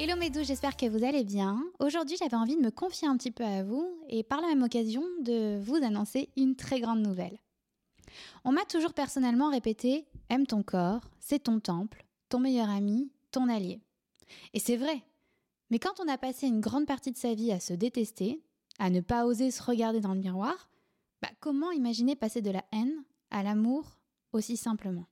[0.00, 1.60] Hello mes doux, j'espère que vous allez bien.
[1.80, 4.62] Aujourd'hui, j'avais envie de me confier un petit peu à vous et par la même
[4.62, 7.36] occasion de vous annoncer une très grande nouvelle.
[8.44, 13.48] On m'a toujours personnellement répété Aime ton corps, c'est ton temple, ton meilleur ami, ton
[13.48, 13.80] allié.
[14.54, 15.02] Et c'est vrai.
[15.70, 18.40] Mais quand on a passé une grande partie de sa vie à se détester,
[18.78, 20.70] à ne pas oser se regarder dans le miroir,
[21.22, 23.02] bah comment imaginer passer de la haine
[23.32, 23.98] à l'amour
[24.32, 25.06] aussi simplement?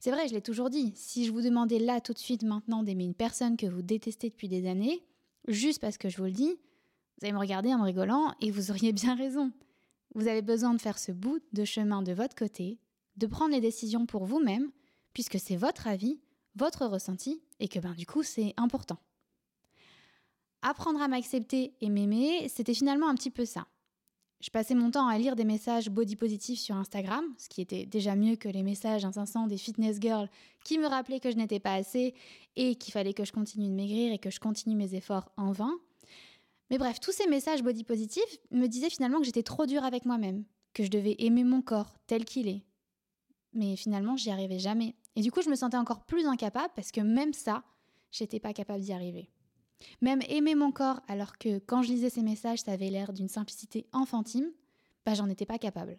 [0.00, 2.82] C'est vrai, je l'ai toujours dit, si je vous demandais là tout de suite maintenant
[2.82, 5.04] d'aimer une personne que vous détestez depuis des années,
[5.46, 6.54] juste parce que je vous le dis,
[7.20, 9.52] vous allez me regarder en me rigolant et vous auriez bien raison.
[10.14, 12.78] Vous avez besoin de faire ce bout de chemin de votre côté,
[13.16, 14.70] de prendre les décisions pour vous-même,
[15.12, 16.20] puisque c'est votre avis,
[16.54, 18.98] votre ressenti, et que ben du coup c'est important.
[20.62, 23.66] Apprendre à m'accepter et m'aimer, c'était finalement un petit peu ça.
[24.40, 27.86] Je passais mon temps à lire des messages body positifs sur Instagram, ce qui était
[27.86, 30.28] déjà mieux que les messages incessants des fitness girls
[30.64, 32.14] qui me rappelaient que je n'étais pas assez
[32.54, 35.50] et qu'il fallait que je continue de maigrir et que je continue mes efforts en
[35.50, 35.72] vain.
[36.70, 40.04] Mais bref, tous ces messages body positifs me disaient finalement que j'étais trop dure avec
[40.04, 42.62] moi-même, que je devais aimer mon corps tel qu'il est.
[43.54, 44.94] Mais finalement, j'y arrivais jamais.
[45.16, 47.64] Et du coup, je me sentais encore plus incapable parce que même ça,
[48.12, 49.30] j'étais pas capable d'y arriver.
[50.00, 53.28] Même aimer mon corps alors que quand je lisais ces messages, ça avait l'air d'une
[53.28, 54.50] simplicité enfantine,
[55.04, 55.98] bah j'en étais pas capable.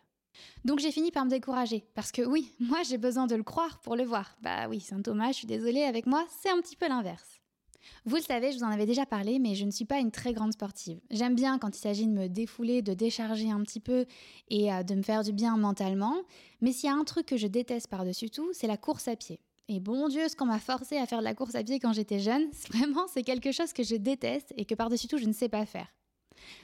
[0.65, 3.79] Donc j'ai fini par me décourager, parce que oui, moi j'ai besoin de le croire
[3.79, 4.37] pour le voir.
[4.41, 7.39] Bah oui, Saint Thomas, je suis désolée, avec moi, c'est un petit peu l'inverse.
[8.05, 10.11] Vous le savez, je vous en avais déjà parlé, mais je ne suis pas une
[10.11, 10.99] très grande sportive.
[11.09, 14.05] J'aime bien quand il s'agit de me défouler, de décharger un petit peu
[14.49, 16.15] et euh, de me faire du bien mentalement,
[16.61, 19.15] mais s'il y a un truc que je déteste par-dessus tout, c'est la course à
[19.15, 19.39] pied.
[19.71, 21.93] Et bon Dieu, ce qu'on m'a forcé à faire de la course à pied quand
[21.93, 25.31] j'étais jeune, vraiment, c'est quelque chose que je déteste et que par-dessus tout, je ne
[25.31, 25.87] sais pas faire.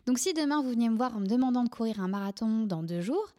[0.08, 2.82] Donc si demain vous veniez me voir en me demandant de courir un marathon dans
[2.82, 3.36] deux jours,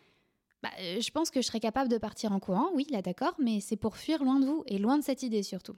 [0.62, 3.34] bah, euh, je pense que je serais capable de partir en courant, oui, là d'accord,
[3.40, 5.76] mais c'est pour fuir loin de vous et loin de cette idée surtout.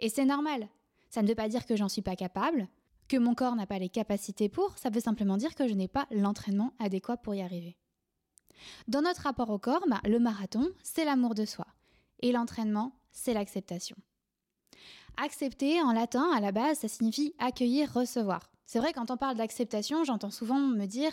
[0.00, 0.68] Et c'est normal.
[1.08, 2.66] Ça ne veut pas dire que j'en suis pas capable,
[3.06, 5.88] que mon corps n'a pas les capacités pour, ça veut simplement dire que je n'ai
[5.88, 7.76] pas l'entraînement adéquat pour y arriver.
[8.88, 11.66] Dans notre rapport au corps, bah, le marathon, c'est l'amour de soi.
[12.20, 13.96] Et l'entraînement, c'est l'acceptation.
[15.16, 18.50] Accepter, en latin, à la base, ça signifie accueillir, recevoir.
[18.64, 21.12] C'est vrai, quand on parle d'acceptation, j'entends souvent me dire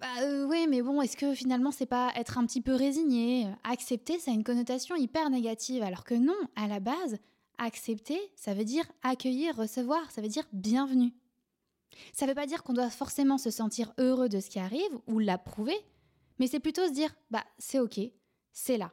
[0.00, 3.46] bah euh, oui, mais bon, est-ce que finalement c'est pas être un petit peu résigné?
[3.64, 7.18] Accepter, ça a une connotation hyper négative, alors que non, à la base,
[7.58, 11.12] accepter, ça veut dire accueillir, recevoir, ça veut dire bienvenue.
[12.14, 15.18] Ça veut pas dire qu'on doit forcément se sentir heureux de ce qui arrive ou
[15.18, 15.76] l'approuver,
[16.38, 18.00] mais c'est plutôt se dire bah c'est ok,
[18.52, 18.90] c'est là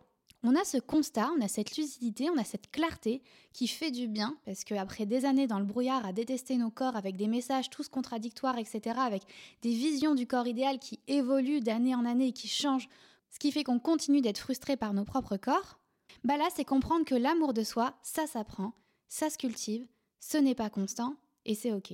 [0.47, 3.21] on a ce constat, on a cette lucidité, on a cette clarté
[3.51, 6.95] qui fait du bien, parce qu'après des années dans le brouillard à détester nos corps
[6.95, 9.23] avec des messages tous contradictoires, etc., avec
[9.61, 12.87] des visions du corps idéal qui évoluent d'année en année et qui changent,
[13.29, 15.79] ce qui fait qu'on continue d'être frustré par nos propres corps,
[16.23, 18.71] bah là c'est comprendre que l'amour de soi, ça s'apprend,
[19.09, 19.85] ça se cultive,
[20.21, 21.91] ce n'est pas constant, et c'est ok.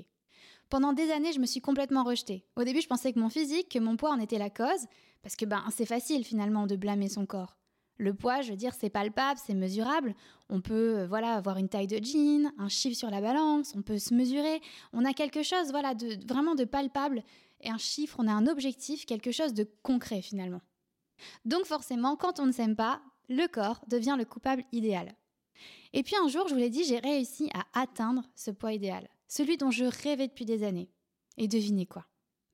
[0.70, 2.46] Pendant des années, je me suis complètement rejetée.
[2.56, 4.86] Au début, je pensais que mon physique, que mon poids en était la cause,
[5.24, 7.58] parce que ben, c'est facile finalement de blâmer son corps.
[7.98, 10.16] Le poids, je veux dire, c'est palpable, c'est mesurable.
[10.50, 13.82] On peut, euh, voilà, avoir une taille de jean, un chiffre sur la balance, on
[13.82, 14.62] peut se mesurer.
[14.94, 17.24] On a quelque chose, voilà, de vraiment de palpable
[17.62, 20.62] et un chiffre, on a un objectif, quelque chose de concret finalement.
[21.46, 25.16] Donc forcément, quand on ne s'aime pas, le corps devient le coupable idéal.
[25.94, 29.08] Et puis un jour, je vous l'ai dit, j'ai réussi à atteindre ce poids idéal,
[29.28, 30.90] celui dont je rêvais depuis des années.
[31.38, 32.06] Et devinez quoi?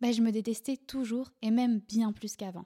[0.01, 2.65] Ben, Je me détestais toujours et même bien plus qu'avant.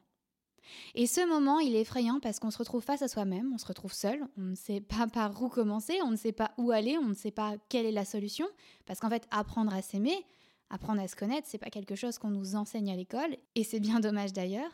[0.95, 3.65] Et ce moment, il est effrayant parce qu'on se retrouve face à soi-même, on se
[3.65, 6.97] retrouve seul, on ne sait pas par où commencer, on ne sait pas où aller,
[6.97, 8.47] on ne sait pas quelle est la solution.
[8.85, 10.25] Parce qu'en fait, apprendre à s'aimer,
[10.69, 13.79] apprendre à se connaître, c'est pas quelque chose qu'on nous enseigne à l'école, et c'est
[13.79, 14.71] bien dommage d'ailleurs.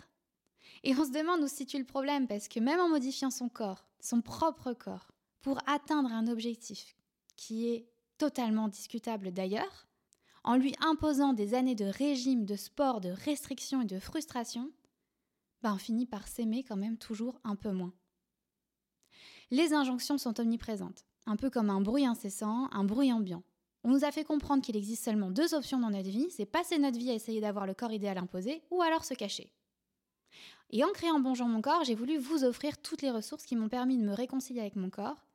[0.84, 3.50] Et on se demande où se situe le problème parce que même en modifiant son
[3.50, 6.96] corps, son propre corps, pour atteindre un objectif
[7.36, 7.88] qui est
[8.18, 9.88] totalement discutable d'ailleurs,
[10.44, 14.72] en lui imposant des années de régime, de sport, de restriction et de frustration,
[15.62, 17.94] bah, on finit par s'aimer quand même toujours un peu moins.
[19.52, 23.44] Les injonctions sont omniprésentes, un peu comme un bruit incessant, un bruit ambiant.
[23.84, 26.78] On nous a fait comprendre qu'il existe seulement deux options dans notre vie, c'est passer
[26.78, 29.54] notre vie à essayer d'avoir le corps idéal imposé ou alors se cacher.
[30.72, 33.70] Et en créant Bonjour mon corps, j'ai voulu vous offrir toutes les ressources qui m'ont
[33.70, 35.26] permis de me réconcilier avec mon corps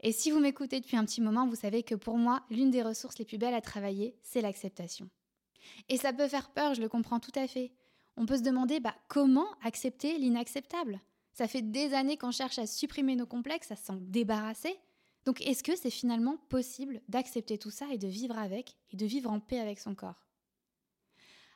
[0.00, 2.82] Et si vous m'écoutez depuis un petit moment, vous savez que pour moi, l'une des
[2.82, 5.10] ressources les plus belles à travailler, c'est l'acceptation.
[5.88, 7.72] Et ça peut faire peur, je le comprends tout à fait.
[8.16, 11.00] On peut se demander bah, comment accepter l'inacceptable?
[11.32, 14.76] Ça fait des années qu'on cherche à supprimer nos complexes, à s'en débarrasser.
[15.24, 19.06] Donc est-ce que c'est finalement possible d'accepter tout ça et de vivre avec, et de
[19.06, 20.26] vivre en paix avec son corps?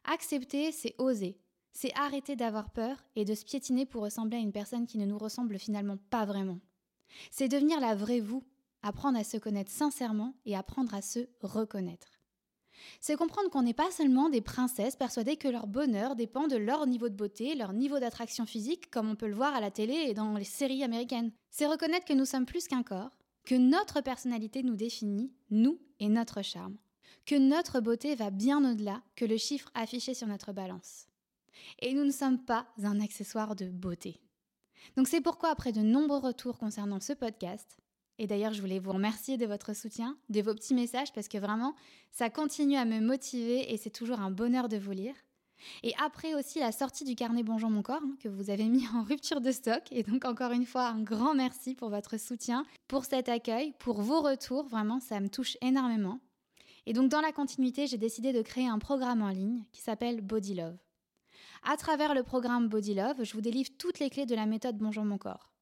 [0.05, 1.41] Accepter, c'est oser.
[1.73, 5.07] C'est arrêter d'avoir peur et de se piétiner pour ressembler à une personne qui ne
[5.07, 6.61] nous ressemble finalement pas vraiment.
[7.31, 8.45] C'est devenir la vraie vous,
[8.83, 12.09] apprendre à se connaître sincèrement et apprendre à se reconnaître.
[13.01, 16.87] C'est comprendre qu'on n'est pas seulement des princesses persuadées que leur bonheur dépend de leur
[16.87, 19.95] niveau de beauté, leur niveau d'attraction physique, comme on peut le voir à la télé
[19.95, 21.33] et dans les séries américaines.
[21.51, 26.09] C'est reconnaître que nous sommes plus qu'un corps, que notre personnalité nous définit, nous et
[26.09, 26.77] notre charme,
[27.27, 31.07] que notre beauté va bien au-delà que le chiffre affiché sur notre balance.
[31.81, 34.21] Et nous ne sommes pas un accessoire de beauté.
[34.97, 37.79] Donc c'est pourquoi après de nombreux retours concernant ce podcast,
[38.19, 41.39] et d'ailleurs je voulais vous remercier de votre soutien, de vos petits messages, parce que
[41.39, 41.75] vraiment
[42.11, 45.15] ça continue à me motiver et c'est toujours un bonheur de vous lire.
[45.83, 48.87] Et après aussi la sortie du carnet Bonjour mon corps, hein, que vous avez mis
[48.95, 49.83] en rupture de stock.
[49.91, 54.01] Et donc encore une fois, un grand merci pour votre soutien, pour cet accueil, pour
[54.03, 54.67] vos retours.
[54.67, 56.21] Vraiment, ça me touche énormément.
[56.87, 60.21] Et donc dans la continuité, j'ai décidé de créer un programme en ligne qui s'appelle
[60.21, 60.77] Body Love.
[61.63, 64.77] À travers le programme Body Love, je vous délivre toutes les clés de la méthode
[64.77, 65.54] Bonjour mon corps.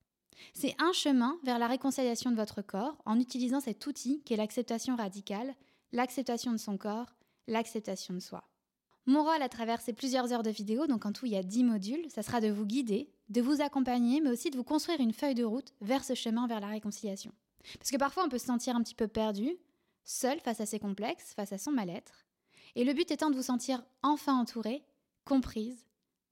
[0.54, 4.36] C'est un chemin vers la réconciliation de votre corps en utilisant cet outil qui est
[4.36, 5.54] l'acceptation radicale,
[5.92, 7.14] l'acceptation de son corps,
[7.46, 8.44] l'acceptation de soi.
[9.06, 11.42] Mon rôle à travers ces plusieurs heures de vidéo, donc en tout il y a
[11.42, 15.00] 10 modules, ça sera de vous guider, de vous accompagner, mais aussi de vous construire
[15.00, 17.32] une feuille de route vers ce chemin vers la réconciliation.
[17.78, 19.56] Parce que parfois on peut se sentir un petit peu perdu,
[20.04, 22.26] seul face à ses complexes, face à son mal-être.
[22.76, 24.84] Et le but étant de vous sentir enfin entouré,
[25.24, 25.84] comprise,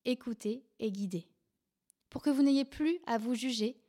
[0.04, 1.28] écoutée et guidée.
[2.08, 3.80] Pour que vous n'ayez plus à vous juger,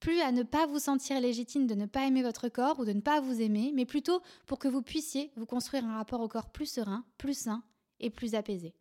[0.00, 2.92] plus à ne pas vous sentir légitime de ne pas aimer votre corps ou de
[2.92, 6.28] ne pas vous aimer, mais plutôt pour que vous puissiez vous construire un rapport au
[6.28, 7.62] corps plus serein, plus sain
[8.00, 8.74] et plus apaisé.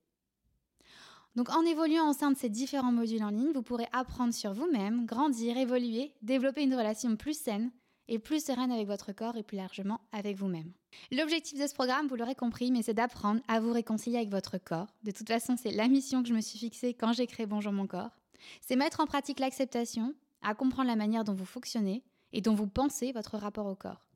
[1.36, 4.54] Donc en évoluant au sein de ces différents modules en ligne, vous pourrez apprendre sur
[4.54, 7.72] vous-même, grandir, évoluer, développer une relation plus saine
[8.08, 10.72] et plus sereine avec votre corps et plus largement avec vous-même.
[11.12, 14.58] L'objectif de ce programme, vous l'aurez compris, mais c'est d'apprendre à vous réconcilier avec votre
[14.58, 14.88] corps.
[15.04, 17.74] De toute façon, c'est la mission que je me suis fixée quand j'ai créé Bonjour
[17.74, 18.18] mon corps.
[18.62, 20.16] C'est mettre en pratique l'acceptation,
[20.48, 24.08] à comprendre la manière dont vous fonctionnez et dont vous pensez votre rapport au corps.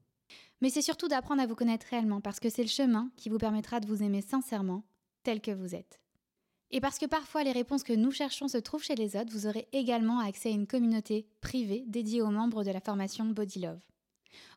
[0.61, 3.37] Mais c'est surtout d'apprendre à vous connaître réellement parce que c'est le chemin qui vous
[3.37, 4.83] permettra de vous aimer sincèrement
[5.23, 5.99] tel que vous êtes.
[6.69, 9.45] Et parce que parfois les réponses que nous cherchons se trouvent chez les autres, vous
[9.45, 13.81] aurez également accès à une communauté privée dédiée aux membres de la formation Body Love.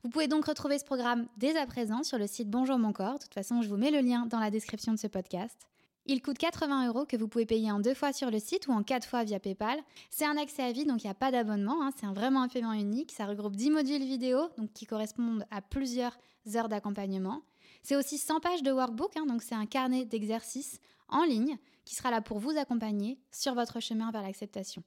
[0.05, 3.15] Vous pouvez donc retrouver ce programme dès à présent sur le site Bonjour mon corps.
[3.15, 5.67] De toute façon, je vous mets le lien dans la description de ce podcast.
[6.07, 8.73] Il coûte 80 euros que vous pouvez payer en deux fois sur le site ou
[8.73, 9.81] en quatre fois via PayPal.
[10.11, 11.83] C'est un accès à vie, donc il n'y a pas d'abonnement.
[11.83, 11.93] Hein.
[11.99, 13.11] c'est vraiment un paiement unique.
[13.11, 16.19] Ça regroupe 10 modules vidéo, qui correspondent à plusieurs
[16.55, 17.41] heures d'accompagnement.
[17.83, 20.79] C'est aussi 100 pages de workbook, hein, donc c'est un carnet d'exercices
[21.09, 21.57] en ligne
[21.87, 24.83] qui sera là pour vous accompagner sur votre chemin vers l'acceptation.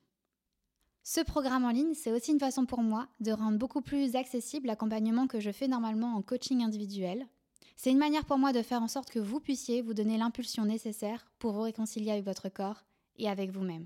[1.03, 4.67] Ce programme en ligne, c'est aussi une façon pour moi de rendre beaucoup plus accessible
[4.67, 7.27] l'accompagnement que je fais normalement en coaching individuel.
[7.77, 10.65] C'est une manière pour moi de faire en sorte que vous puissiez vous donner l'impulsion
[10.65, 12.84] nécessaire pour vous réconcilier avec votre corps
[13.17, 13.86] et avec vous-même.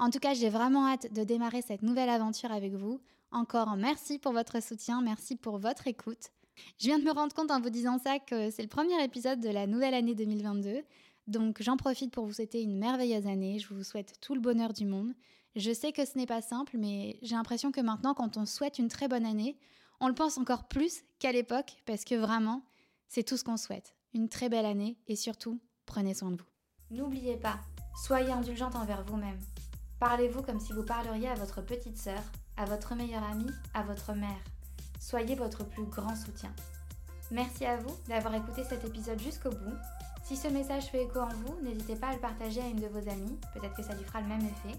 [0.00, 3.00] En tout cas, j'ai vraiment hâte de démarrer cette nouvelle aventure avec vous.
[3.30, 6.30] Encore merci pour votre soutien, merci pour votre écoute.
[6.80, 9.38] Je viens de me rendre compte en vous disant ça que c'est le premier épisode
[9.38, 10.82] de la nouvelle année 2022.
[11.28, 13.60] Donc j'en profite pour vous souhaiter une merveilleuse année.
[13.60, 15.12] Je vous souhaite tout le bonheur du monde.
[15.54, 18.80] Je sais que ce n'est pas simple, mais j'ai l'impression que maintenant, quand on souhaite
[18.80, 19.56] une très bonne année,
[20.00, 22.62] on le pense encore plus qu'à l'époque, parce que vraiment,
[23.08, 23.94] c'est tout ce qu'on souhaite.
[24.14, 26.96] Une très belle année et surtout, prenez soin de vous.
[26.96, 27.58] N'oubliez pas,
[28.04, 29.38] soyez indulgente envers vous-même.
[30.00, 32.22] Parlez-vous comme si vous parleriez à votre petite sœur,
[32.56, 34.40] à votre meilleure amie, à votre mère.
[35.00, 36.52] Soyez votre plus grand soutien.
[37.30, 39.76] Merci à vous d'avoir écouté cet épisode jusqu'au bout.
[40.24, 42.86] Si ce message fait écho en vous, n'hésitez pas à le partager à une de
[42.86, 44.78] vos amies, peut-être que ça lui fera le même effet.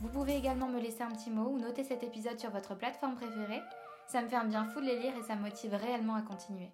[0.00, 3.14] Vous pouvez également me laisser un petit mot ou noter cet épisode sur votre plateforme
[3.14, 3.62] préférée.
[4.06, 6.22] Ça me fait un bien fou de les lire et ça me motive réellement à
[6.22, 6.70] continuer.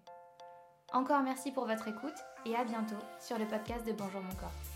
[0.92, 2.12] Encore merci pour votre écoute
[2.44, 4.71] et à bientôt sur le podcast de Bonjour mon corps.